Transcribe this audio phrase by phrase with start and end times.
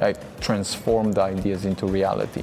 [0.00, 2.42] I transformed ideas into reality.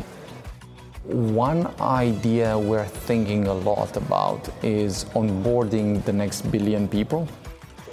[1.04, 7.28] One idea we're thinking a lot about is onboarding the next billion people.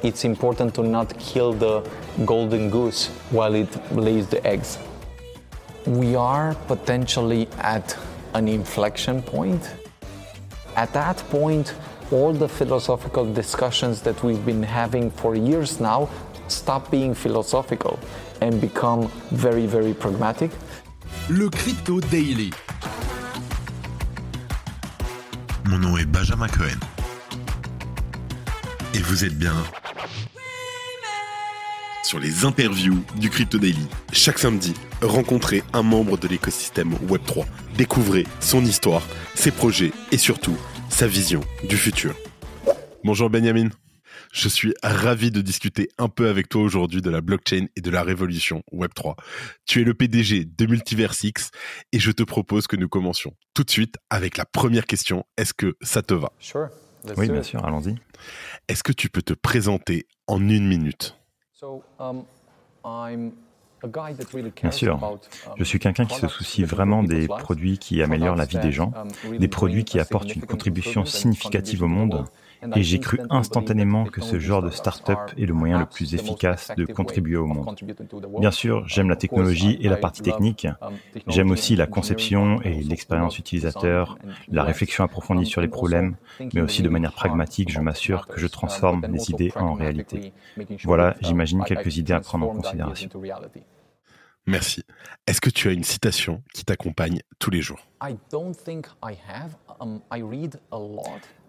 [0.03, 1.89] It's important to not kill the
[2.25, 4.79] golden goose while it lays the eggs.
[5.87, 7.97] We are potentially at
[8.35, 9.71] an inflection point.
[10.77, 11.75] At that point,
[12.11, 16.09] all the philosophical discussions that we've been having for years now
[16.49, 17.99] stop being philosophical
[18.45, 20.51] and become very, very pragmatic.
[21.31, 22.51] Le Crypto Daily.
[25.65, 26.79] Mon nom est Benjamin Cohen.
[28.93, 29.55] Et vous êtes bien
[32.03, 33.89] sur les interviews du Crypto Daily.
[34.13, 37.47] Chaque samedi, rencontrez un membre de l'écosystème Web3.
[37.79, 39.03] Découvrez son histoire,
[39.35, 40.57] ses projets et surtout
[40.91, 42.15] sa vision du futur.
[43.05, 43.71] Bonjour Benjamin.
[44.33, 47.91] Je suis ravi de discuter un peu avec toi aujourd'hui de la blockchain et de
[47.91, 49.17] la révolution Web3.
[49.67, 51.51] Tu es le PDG de Multiversix
[51.93, 55.25] et je te propose que nous commencions tout de suite avec la première question.
[55.37, 56.33] Est-ce que ça te va?
[57.17, 57.97] Oui, bien sûr, allons-y.
[58.69, 61.17] Est-ce que tu peux te présenter en une minute?
[61.99, 62.25] Um,
[64.63, 65.19] Bien sûr, um,
[65.57, 68.93] je suis quelqu'un qui se soucie vraiment des produits qui améliorent la vie des gens,
[68.97, 72.25] um, des produits qui apportent une contribution significative au monde
[72.75, 76.71] et j'ai cru instantanément que ce genre de start-up est le moyen le plus efficace
[76.77, 77.75] de contribuer au monde.
[78.39, 80.67] Bien sûr, j'aime la technologie et la partie technique.
[81.27, 84.19] J'aime aussi la conception et l'expérience utilisateur,
[84.51, 86.17] la réflexion approfondie sur les problèmes,
[86.53, 90.33] mais aussi de manière pragmatique, je m'assure que je transforme les idées en réalité.
[90.85, 93.11] Voilà, j'imagine quelques idées à prendre en considération.
[94.47, 94.85] Merci.
[95.27, 97.81] Est-ce que tu as une citation qui t'accompagne tous les jours?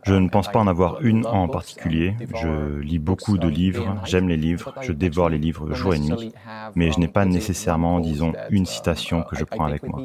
[0.05, 2.15] Je ne pense pas en avoir une en particulier.
[2.35, 6.31] Je lis beaucoup de livres, j'aime les livres, je dévore les livres jour et nuit,
[6.75, 10.03] mais je n'ai pas nécessairement, disons, une citation que je prends avec moi.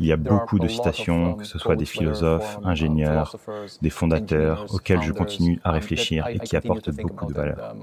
[0.00, 3.36] Il y a beaucoup de citations, que ce soit des philosophes, ingénieurs,
[3.82, 7.74] des fondateurs, auxquels je continue à réfléchir et qui apportent beaucoup de valeur.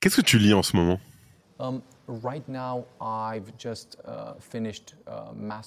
[0.00, 0.98] Qu'est-ce que tu lis en ce moment?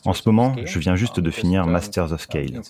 [0.06, 2.62] En ce moment, je viens juste de finir Masters of Scale.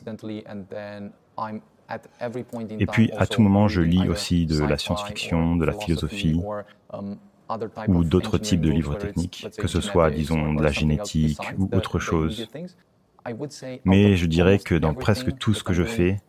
[2.80, 6.42] Et puis, à tout moment, je lis aussi de la science-fiction, de la philosophie
[6.92, 7.18] um,
[7.88, 12.00] ou d'autres types de livres techniques, que ce soit, disons, de la génétique ou autre
[12.00, 12.48] chose.
[13.86, 16.22] Mais je dirais que dans presque tout ce que je fais,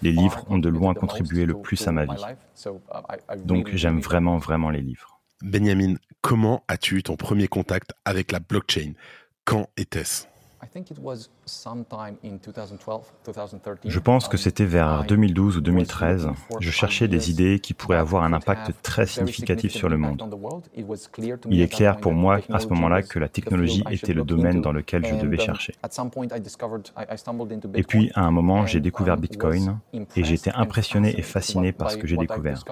[0.00, 2.22] les livres ont de loin contribué le plus à ma vie.
[2.66, 2.70] Uh,
[3.44, 5.20] Donc j'aime vraiment, vraiment les livres.
[5.42, 8.92] Benjamin, comment as-tu eu ton premier contact avec la blockchain?
[9.44, 10.26] Quand était-ce?
[13.84, 16.28] Je pense que c'était vers 2012 ou 2013.
[16.60, 20.22] Je cherchais des idées qui pourraient avoir un impact très significatif sur le monde.
[21.50, 24.72] Il est clair pour moi à ce moment-là que la technologie était le domaine dans
[24.72, 25.74] lequel je devais um, chercher.
[27.74, 31.90] Et puis, à un moment, j'ai découvert Bitcoin et j'ai été impressionné et fasciné par
[31.90, 32.62] ce que j'ai découvert.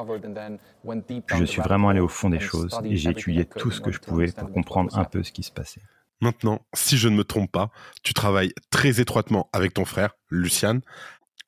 [1.27, 3.91] Puis je suis vraiment allé au fond des choses et j'ai étudié tout ce que
[3.91, 5.83] je pouvais pour comprendre un peu ce qui se passait.
[6.21, 7.71] Maintenant, si je ne me trompe pas,
[8.03, 10.81] tu travailles très étroitement avec ton frère, Lucian.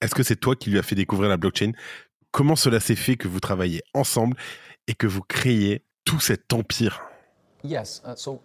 [0.01, 1.73] Est-ce que c'est toi qui lui as fait découvrir la blockchain?
[2.31, 4.37] Comment cela s'est fait que vous travaillez ensemble
[4.87, 7.03] et que vous créez tout cet empire?
[7.63, 8.41] Yes, uh, so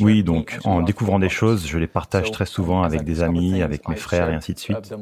[0.00, 3.88] oui, donc en découvrant des choses, je les partage très souvent avec des amis, avec
[3.88, 4.94] mes frères et ainsi de suite.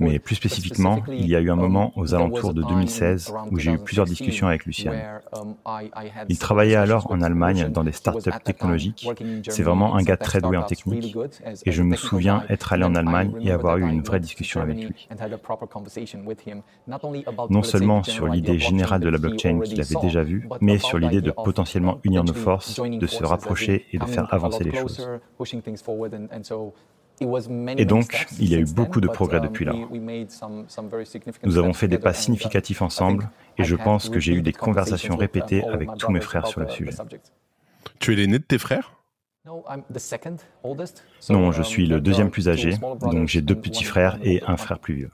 [0.00, 3.72] Mais plus spécifiquement, il y a eu un moment aux alentours de 2016 où j'ai
[3.72, 4.92] eu plusieurs discussions avec Lucien.
[5.32, 5.54] Um,
[6.28, 9.08] il travaillait alors en Allemagne dans des startups technologiques.
[9.48, 11.16] C'est vraiment un gars très doué en technique.
[11.64, 14.84] Et je me souviens être allé en Allemagne et avoir eu une vraie discussion avec
[14.84, 15.08] lui.
[17.50, 21.20] Non seulement sur l'idée générale de la blockchain qu'il avait déjà vue, mais sur l'idée
[21.20, 25.08] de potentiellement unir nos forces, de se rapprocher et de faire avancer les choses.
[27.76, 29.74] Et donc, il y a eu beaucoup de progrès depuis là.
[31.44, 35.16] Nous avons fait des pas significatifs ensemble et je pense que j'ai eu des conversations
[35.16, 36.92] répétées avec tous mes frères sur le sujet.
[37.98, 38.94] Tu es l'aîné de tes frères?
[41.30, 44.78] Non, je suis le deuxième plus âgé, donc j'ai deux petits frères et un frère
[44.78, 45.10] plus vieux.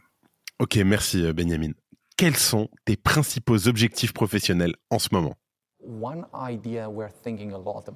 [0.59, 1.73] Ok, merci euh, Benjamin.
[2.17, 5.35] Quels sont tes principaux objectifs professionnels en ce moment?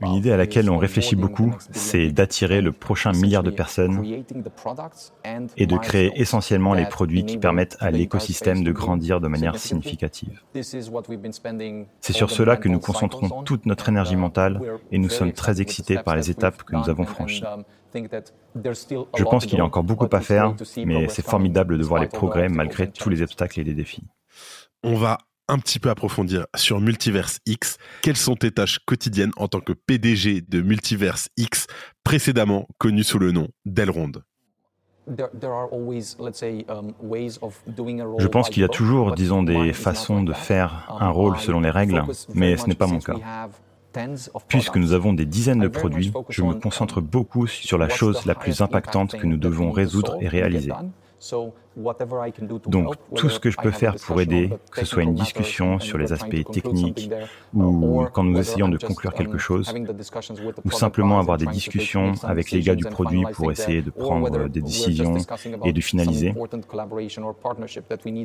[0.03, 4.05] Une idée à laquelle on réfléchit beaucoup, c'est d'attirer le prochain milliard de personnes
[5.57, 10.43] et de créer essentiellement les produits qui permettent à l'écosystème de grandir de manière significative.
[10.55, 15.99] C'est sur cela que nous concentrons toute notre énergie mentale et nous sommes très excités
[15.99, 17.45] par les étapes que nous avons franchies.
[17.45, 17.65] Um,
[17.95, 20.55] Je pense qu'il y a encore beaucoup à faire,
[20.85, 24.05] mais c'est formidable de voir les progrès malgré tous les obstacles et les défis.
[24.83, 27.79] On va un petit peu approfondir sur Multiverse X.
[28.03, 31.67] Quelles sont tes tâches quotidiennes en tant que PDG de Multiverse X,
[32.05, 34.13] précédemment connu sous le nom d'Elrond?
[38.19, 41.61] Je pense qu'il y a toujours, disons, des façons de faire um, un rôle selon
[41.61, 42.05] les règles,
[42.35, 43.49] mais ce n'est pas mon cas.
[44.49, 48.35] Puisque nous avons des dizaines de produits, je me concentre beaucoup sur la chose la
[48.35, 50.73] plus impactante que nous devons résoudre et réaliser.
[52.67, 55.97] Donc tout ce que je peux faire pour aider, que ce soit une discussion sur
[55.97, 57.11] les aspects techniques
[57.55, 59.73] ou quand nous essayons de conclure quelque chose,
[60.65, 64.61] ou simplement avoir des discussions avec les gars du produit pour essayer de prendre des
[64.61, 65.15] décisions
[65.65, 66.35] et de finaliser,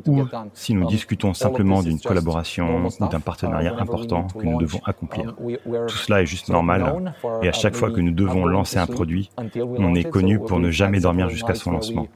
[0.06, 0.22] ou
[0.52, 5.34] si nous discutons simplement d'une collaboration ou d'un partenariat important que nous devons accomplir.
[5.34, 9.30] Tout cela est juste normal et à chaque fois que nous devons lancer un produit,
[9.78, 12.08] on est connu pour ne jamais dormir jusqu'à son lancement.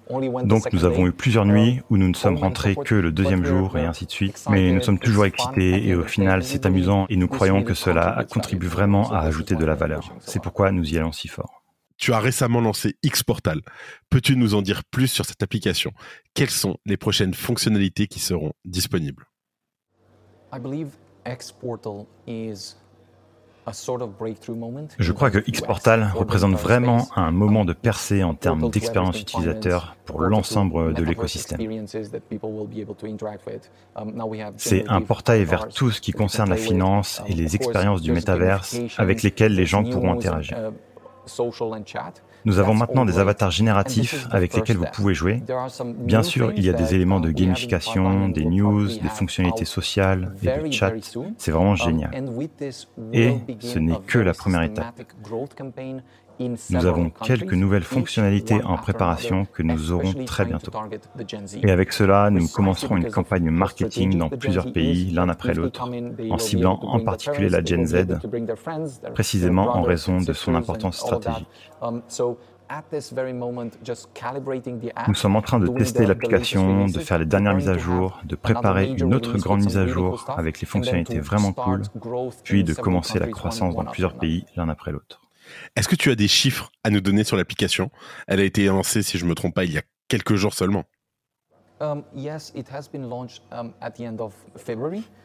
[0.45, 3.77] Donc nous avons eu plusieurs nuits où nous ne sommes rentrés que le deuxième jour
[3.77, 4.47] et ainsi de suite.
[4.49, 8.25] Mais nous sommes toujours excités et au final c'est amusant et nous croyons que cela
[8.31, 10.11] contribue vraiment à ajouter de la valeur.
[10.21, 11.63] C'est pourquoi nous y allons si fort.
[11.99, 13.61] Tu as récemment lancé X-Portal.
[14.09, 15.93] Peux-tu nous en dire plus sur cette application?
[16.33, 19.27] Quelles sont les prochaines fonctionnalités qui seront disponibles?
[24.99, 30.23] Je crois que Xportal représente vraiment un moment de percée en termes d'expérience utilisateur pour
[30.23, 31.61] l'ensemble de l'écosystème.
[34.57, 38.79] C'est un portail vers tout ce qui concerne la finance et les expériences du métaverse
[38.97, 40.57] avec lesquelles les gens pourront interagir.
[42.49, 45.43] Nous avons maintenant des avatars génératifs avec lesquels vous pouvez jouer.
[45.99, 50.63] Bien sûr, il y a des éléments de gamification, des news, des fonctionnalités sociales et
[50.63, 50.93] des chats.
[51.37, 52.11] C'est vraiment génial.
[53.13, 54.99] Et ce n'est que la première étape.
[56.41, 60.73] Nous avons quelques nouvelles fonctionnalités en préparation que nous aurons très bientôt.
[61.63, 65.89] Et avec cela, nous commencerons une campagne marketing dans plusieurs pays, l'un après l'autre,
[66.31, 68.07] en ciblant en particulier la Gen Z,
[69.15, 71.49] précisément en raison de son importance stratégique.
[75.07, 78.37] Nous sommes en train de tester l'application, de faire les dernières mises à jour, de
[78.37, 81.83] préparer une autre grande mise à jour avec les fonctionnalités vraiment cool,
[82.45, 85.21] puis de commencer la croissance dans plusieurs pays l'un après l'autre.
[85.77, 87.91] Est-ce que tu as des chiffres à nous donner sur l'application?
[88.27, 90.55] Elle a été lancée, si je ne me trompe pas, il y a quelques jours
[90.55, 90.85] seulement.
[91.81, 92.03] Um,
[93.53, 93.73] um,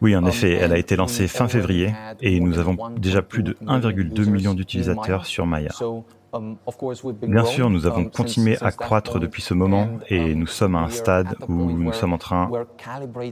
[0.01, 1.91] oui, en effet, elle a été lancée fin février
[2.21, 5.71] et nous avons déjà plus de 1,2 million d'utilisateurs sur Maya.
[6.33, 6.57] Um,
[7.21, 10.79] Bien sûr, nous avons continué à croître depuis ce moment et um, nous sommes à
[10.79, 12.49] un stade où nous sommes en train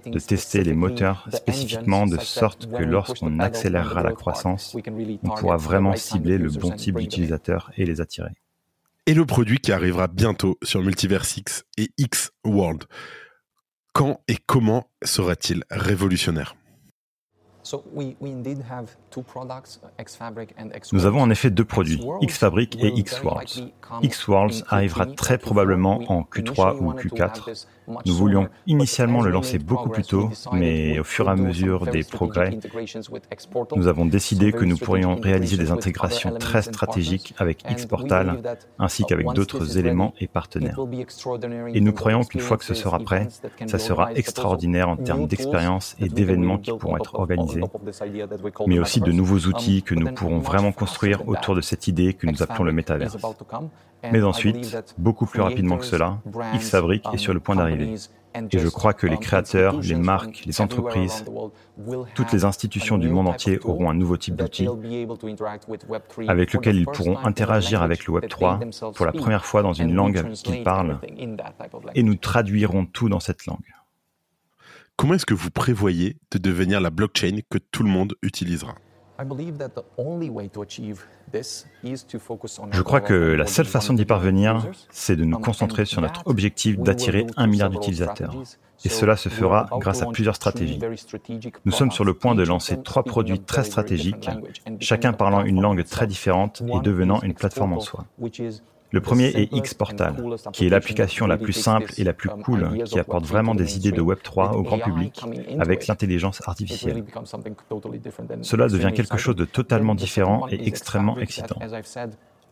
[0.06, 4.78] de tester les moteurs spécifiquement de sorte que lorsqu'on accélérera la croissance,
[5.24, 8.32] on pourra vraiment cibler le bon type d'utilisateur et les attirer.
[9.08, 12.84] Et le produit qui arrivera bientôt sur Multiverse X et X World.
[13.94, 16.56] Quand et comment sera-t-il révolutionnaire?
[20.94, 23.72] Nous avons en effet deux produits, Xfabric et Xworlds.
[24.04, 27.66] Xworlds arrivera très probablement en Q3 ou Q4.
[28.06, 32.04] Nous voulions initialement le lancer beaucoup plus tôt, mais au fur et à mesure des
[32.04, 32.58] progrès,
[33.76, 38.42] nous avons décidé que nous pourrions réaliser des intégrations très stratégiques avec Xportal
[38.80, 40.80] ainsi qu'avec d'autres éléments et partenaires.
[41.74, 43.28] Et nous croyons qu'une fois que ce sera prêt,
[43.68, 47.61] ça sera extraordinaire en termes d'expérience et d'événements qui pourront être organisés,
[48.68, 52.28] mais aussi de nouveaux outils que nous pourrons vraiment construire autour de cette idée que
[52.28, 53.16] nous appelons le métavers.
[54.12, 56.20] Mais ensuite, beaucoup plus rapidement que cela,
[56.56, 57.96] Xfabric est sur le point d'arriver.
[58.52, 61.26] Et je crois que les créateurs, les marques, les entreprises,
[62.16, 64.68] toutes les institutions du monde entier auront un nouveau type d'outil
[66.28, 68.60] avec lequel ils pourront interagir avec le Web 3
[68.96, 71.00] pour la première fois dans une langue qu'ils parlent
[71.94, 73.60] et nous traduirons tout dans cette langue.
[74.98, 78.76] Comment est-ce que vous prévoyez de devenir la blockchain que tout le monde utilisera?
[82.72, 86.78] Je crois que la seule façon d'y parvenir, c'est de nous concentrer sur notre objectif
[86.78, 88.36] d'attirer un milliard d'utilisateurs.
[88.84, 90.80] Et cela se fera grâce à plusieurs stratégies.
[91.66, 94.30] Nous sommes sur le point de lancer trois produits très stratégiques,
[94.80, 98.06] chacun parlant une langue très différente et devenant une plateforme en soi.
[98.92, 100.16] Le premier est Xportal,
[100.52, 103.92] qui est l'application la plus simple et la plus cool, qui apporte vraiment des idées
[103.92, 105.22] de Web3 au grand public
[105.60, 107.04] avec l'intelligence artificielle.
[108.42, 111.60] Cela devient quelque chose de totalement différent et extrêmement excitant.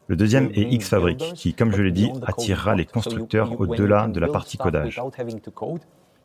[0.08, 4.28] Le deuxième est Xfabric, qui, comme je l'ai dit, attirera les constructeurs au-delà de la
[4.28, 5.00] partie codage.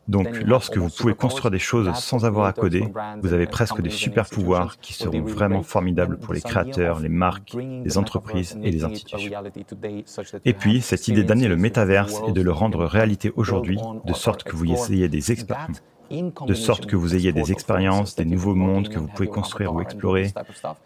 [0.09, 2.87] Donc, lorsque vous pouvez construire des choses sans avoir à coder,
[3.23, 7.57] vous avez presque des super pouvoirs qui seront vraiment formidables pour les créateurs, les marques,
[7.57, 9.43] les entreprises et les institutions.
[10.45, 14.43] Et puis, cette idée d'amener le métaverse et de le rendre réalité aujourd'hui, de sorte
[14.43, 15.69] que vous ayez des experts,
[16.11, 19.81] de sorte que vous ayez des expériences, des nouveaux mondes que vous pouvez construire ou
[19.81, 20.33] explorer,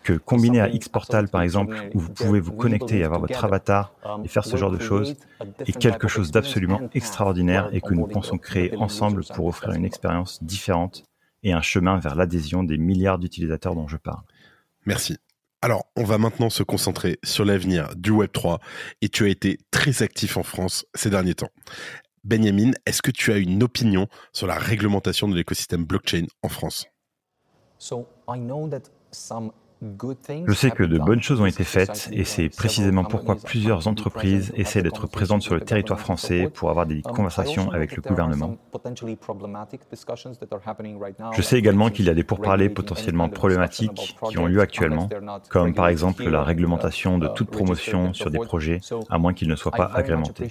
[0.02, 3.92] que combiné à Xportal par exemple, où vous pouvez vous connecter et avoir votre avatar
[4.24, 5.16] et faire ce genre de choses,
[5.66, 10.42] est quelque chose d'absolument extraordinaire et que nous pensons créer ensemble pour offrir une expérience
[10.42, 11.04] différente
[11.42, 14.22] et un chemin vers l'adhésion des milliards d'utilisateurs dont je parle.
[14.86, 15.18] Merci.
[15.60, 18.58] Alors, on va maintenant se concentrer sur l'avenir du Web3
[19.02, 21.50] et tu as été très actif en France ces derniers temps.
[22.28, 26.84] Benjamin, est-ce que tu as une opinion sur la réglementation de l'écosystème blockchain en France?
[29.80, 34.52] Je sais que de bonnes choses ont été faites et c'est précisément pourquoi plusieurs entreprises
[34.56, 38.56] essaient d'être présentes sur le territoire français pour avoir des conversations avec le gouvernement.
[41.32, 45.08] Je sais également qu'il y a des pourparlers potentiellement problématiques qui ont lieu actuellement,
[45.48, 49.56] comme par exemple la réglementation de toute promotion sur des projets, à moins qu'ils ne
[49.56, 50.48] soient pas agrémentés.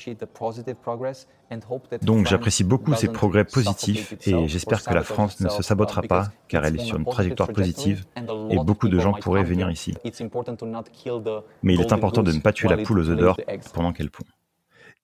[2.01, 6.27] Donc j'apprécie beaucoup ces progrès positifs et j'espère que la France ne se sabotera pas
[6.47, 8.05] car elle est sur une trajectoire positive
[8.49, 9.93] et beaucoup de gens pourraient venir ici.
[11.63, 13.39] Mais il est important de ne pas tuer la poule aux œufs d'or
[13.73, 14.23] pendant qu'elle pond.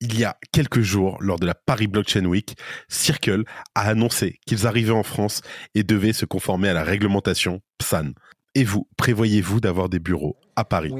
[0.02, 2.58] Il y a quelques jours, lors de la Paris Blockchain Week,
[2.90, 5.42] Circle a annoncé qu'ils arrivaient en France
[5.76, 8.12] et devaient se conformer à la réglementation PSAN.
[8.56, 10.94] Et vous, prévoyez-vous d'avoir des bureaux à Paris?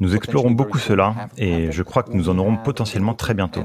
[0.00, 3.64] Nous explorons beaucoup cela et je crois que nous en aurons potentiellement très bientôt.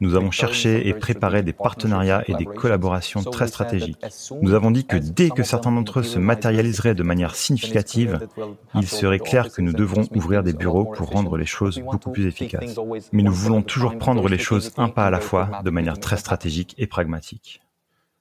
[0.00, 3.98] Nous avons cherché et préparé des partenariats et des collaborations très stratégiques.
[4.42, 8.28] Nous avons dit que dès que certains d'entre eux se matérialiseraient de manière significative,
[8.74, 12.26] il serait clair que nous devrons ouvrir des bureaux pour rendre les choses beaucoup plus
[12.26, 12.78] efficaces.
[13.12, 16.16] Mais nous voulons toujours prendre les choses un pas à la fois de manière très
[16.16, 17.60] stratégique et pragmatique.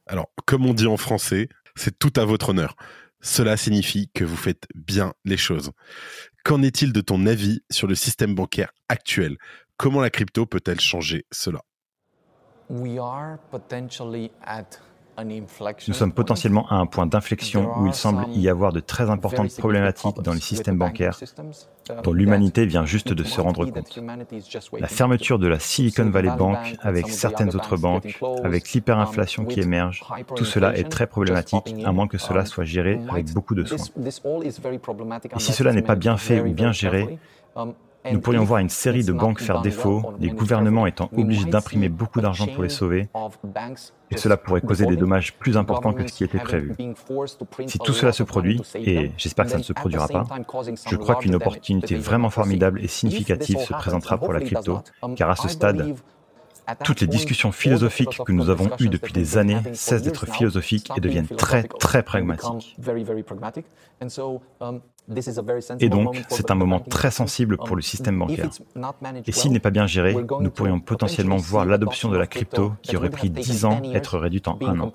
[0.08, 2.76] Alors, comme on dit en français, c'est tout à votre honneur.
[3.22, 5.72] Cela signifie que vous faites bien les choses.
[6.44, 9.38] Qu'en est-il de ton avis sur le système bancaire actuel?
[9.76, 11.62] Comment la crypto peut-elle changer cela?
[15.88, 19.56] Nous sommes potentiellement à un point d'inflexion où il semble y avoir de très importantes
[19.58, 24.00] problématiques dans les systèmes bancaires uh, dont l'humanité vient juste de se rendre compte.
[24.80, 30.04] La fermeture de la Silicon Valley Bank avec certaines autres banques, avec l'hyperinflation qui émerge,
[30.36, 33.66] tout cela est très problématique à moins que cela um, soit géré avec beaucoup de
[33.66, 33.78] soin.
[35.36, 37.18] Et si cela n'est pas bien fait ou bien géré,
[37.56, 37.74] um,
[38.12, 42.22] nous pourrions voir une série de banques faire défaut, les gouvernements étant obligés d'imprimer beaucoup
[42.22, 43.10] d'argent pour les sauver,
[44.12, 46.76] et cela pourrait causer des dommages plus importants que ce qui était prévu.
[47.68, 50.26] Si tout cela se produit, et j'espère que ça ne se produira pas,
[50.90, 54.80] je crois qu'une opportunité vraiment formidable et significative se présentera pour la crypto,
[55.16, 55.96] car à ce stade,
[56.84, 61.00] toutes les discussions philosophiques que nous avons eues depuis des années cessent d'être philosophiques et
[61.00, 62.78] deviennent très, très pragmatiques.
[65.80, 68.50] Et donc, c'est un moment très sensible pour le système bancaire.
[69.26, 72.98] Et s'il n'est pas bien géré, nous pourrions potentiellement voir l'adoption de la crypto qui
[72.98, 74.92] aurait pris 10 ans être réduite en un an.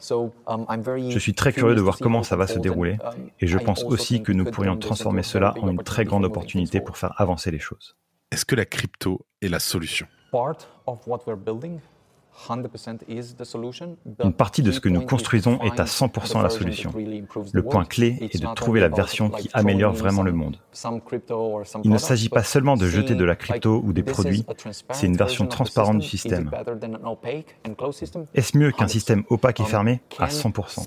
[0.00, 2.98] Je suis très curieux de voir comment ça va se dérouler
[3.38, 6.96] et je pense aussi que nous pourrions transformer cela en une très grande opportunité pour
[6.96, 7.96] faire avancer les choses.
[8.32, 10.06] Est-ce que la crypto est la solution?
[14.24, 16.92] Une partie de ce que nous construisons est à 100% la solution.
[17.52, 20.56] Le point clé est de trouver la version qui améliore vraiment le monde.
[21.84, 24.44] Il ne s'agit pas seulement de jeter de la crypto ou des produits,
[24.92, 26.50] c'est une version transparente du système.
[28.34, 30.00] Est-ce mieux qu'un système opaque et fermé?
[30.18, 30.86] À 100%.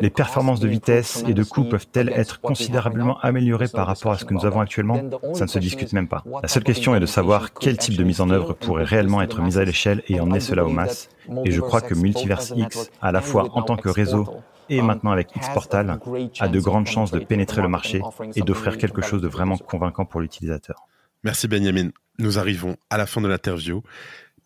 [0.00, 4.24] Les performances de vitesse et de coût peuvent-elles être considérablement améliorées par rapport à ce
[4.24, 5.00] que nous avons actuellement?
[5.34, 6.24] Ça ne se discute même pas.
[6.42, 9.40] La seule question est de savoir quel type de mise en œuvre pourrait réellement être
[9.40, 11.08] mise à l'échelle et emmener cela aux masses.
[11.44, 14.26] Et je crois que Multiverse X, à la fois en tant que réseau
[14.68, 15.98] et maintenant avec Xportal,
[16.40, 18.02] a de grandes chances de pénétrer le marché
[18.34, 20.86] et d'offrir quelque chose de vraiment convaincant pour l'utilisateur.
[21.22, 21.90] Merci Benjamin.
[22.18, 23.82] Nous arrivons à la fin de l'interview.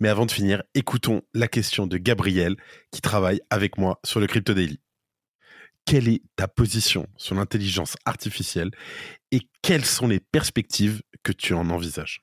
[0.00, 2.56] Mais avant de finir, écoutons la question de Gabriel
[2.90, 4.80] qui travaille avec moi sur le Crypto Daily.
[5.84, 8.70] Quelle est ta position sur l'intelligence artificielle
[9.30, 12.22] et quelles sont les perspectives que tu en envisages?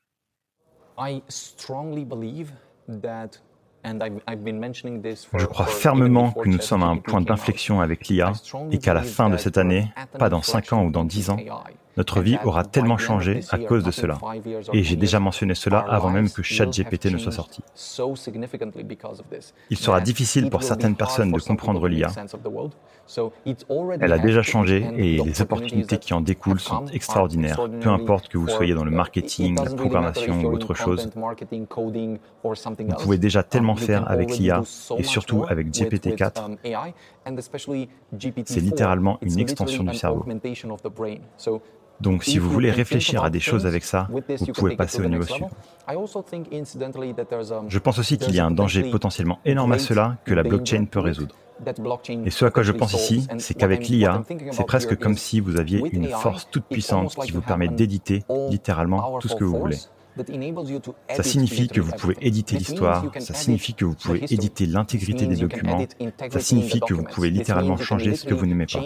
[5.38, 8.34] Je crois fermement que nous sommes à un point d'inflexion avec l'IA
[8.72, 11.38] et qu'à la fin de cette année, pas dans 5 ans ou dans 10 ans,
[11.98, 14.20] notre vie aura tellement changé à cause de cela.
[14.72, 17.62] Et j'ai déjà mentionné cela avant même que ChatGPT ne soit sorti.
[19.70, 22.12] Il sera difficile pour certaines personnes de comprendre l'IA.
[24.00, 28.38] Elle a déjà changé et les opportunités qui en découlent sont extraordinaires, peu importe que
[28.38, 31.10] vous soyez dans le marketing, la programmation ou autre chose.
[32.80, 34.62] Vous pouvez déjà tellement faire avec l'IA
[34.98, 36.58] et surtout avec GPT-4.
[38.46, 40.26] C'est littéralement une extension du cerveau.
[42.02, 45.24] Donc si vous voulez réfléchir à des choses avec ça, vous pouvez passer au niveau
[45.24, 45.50] suivant.
[47.68, 50.86] Je pense aussi qu'il y a un danger potentiellement énorme à cela que la blockchain
[50.86, 51.36] peut résoudre.
[52.26, 55.58] Et ce à quoi je pense ici, c'est qu'avec l'IA, c'est presque comme si vous
[55.58, 59.78] aviez une force toute puissante qui vous permet d'éditer littéralement tout ce que vous voulez.
[61.16, 65.36] Ça signifie que vous pouvez éditer l'histoire, ça signifie que vous pouvez éditer l'intégrité des
[65.36, 65.86] documents,
[66.32, 68.82] ça signifie que vous pouvez littéralement changer ce que vous n'aimez pas.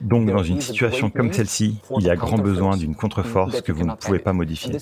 [0.00, 3.84] Donc dans une situation comme celle-ci, il y a grand besoin d'une contre-force que vous
[3.84, 4.74] ne pouvez pas modifier.
[4.74, 4.78] Et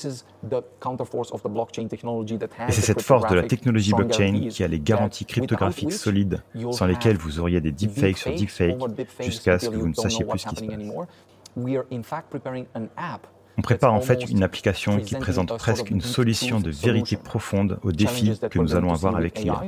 [2.73, 7.17] c'est cette force de la technologie blockchain qui a les garanties cryptographiques solides sans lesquelles
[7.17, 8.77] vous auriez des deepfakes sur deepfakes
[9.21, 10.77] jusqu'à ce que vous ne sachiez plus ce qui se passe.
[13.59, 17.93] On prépare en fait une application qui présente presque une solution de vérité profonde aux
[17.93, 19.63] défis que nous allons avoir avec l'IA.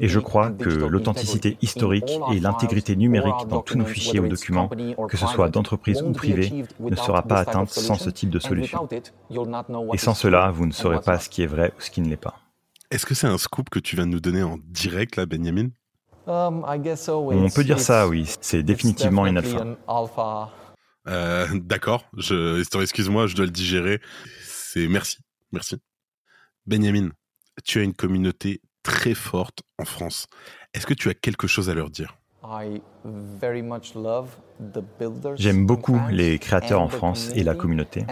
[0.00, 4.68] Et je crois que l'authenticité historique et l'intégrité numérique dans tous nos fichiers ou documents,
[5.08, 8.88] que ce soit d'entreprise ou privé, ne sera pas atteinte sans ce type de solution.
[9.92, 12.08] Et sans cela, vous ne saurez pas ce qui est vrai ou ce qui ne
[12.08, 12.34] l'est pas.
[12.90, 15.70] Est-ce que c'est un scoop que tu viens de nous donner en direct, là, Benjamin?
[16.28, 18.32] Um, On peut dire ça, oui.
[18.40, 19.64] C'est définitivement une alpha.
[21.08, 22.04] Euh, d'accord,
[22.80, 24.00] excuse-moi, je dois le digérer.
[24.42, 25.18] C'est merci,
[25.52, 25.76] merci.
[26.66, 27.10] Benjamin,
[27.64, 30.26] tu as une communauté très forte en France.
[30.74, 32.18] Est-ce que tu as quelque chose à leur dire?
[35.34, 38.06] J'aime beaucoup les créateurs en France et la communauté.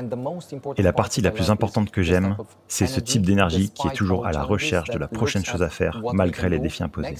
[0.76, 2.36] Et la partie la plus importante que j'aime,
[2.66, 5.68] c'est ce type d'énergie qui est toujours à la recherche de la prochaine chose à
[5.68, 7.16] faire malgré les défis imposés.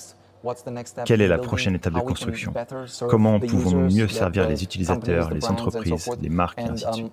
[1.04, 2.52] Quelle est la prochaine étape de construction
[3.08, 7.12] Comment pouvons-nous mieux servir les utilisateurs, les entreprises, les marques et ainsi de suite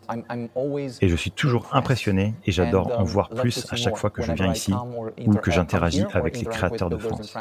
[1.02, 4.32] Et je suis toujours impressionné et j'adore en voir plus à chaque fois que je
[4.32, 4.74] viens ici
[5.26, 7.36] ou que j'interagis avec les créateurs de France.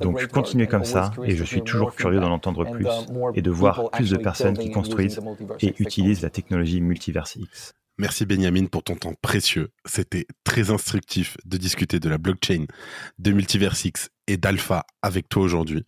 [0.00, 2.86] Donc continuez comme ça et je suis toujours curieux d'en entendre plus
[3.34, 5.20] et de voir plus de personnes qui construisent
[5.60, 7.74] et utilisent la technologie Multiverse X.
[7.98, 9.68] Merci Benjamin pour ton temps précieux.
[9.84, 12.64] C'était très instructif de discuter de la blockchain,
[13.18, 15.84] de Multiversix et d'Alpha avec toi aujourd'hui.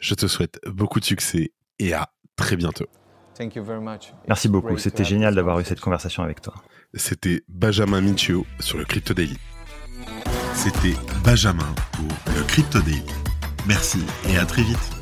[0.00, 2.86] Je te souhaite beaucoup de succès et à très bientôt.
[4.26, 6.54] Merci beaucoup, c'était génial d'avoir eu cette conversation avec toi.
[6.94, 9.36] C'était Benjamin Minchio sur le Crypto Daily.
[10.54, 13.04] C'était Benjamin pour le Crypto Daily.
[13.66, 14.97] Merci et à très vite.